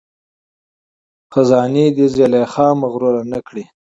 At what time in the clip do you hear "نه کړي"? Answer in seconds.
3.31-3.63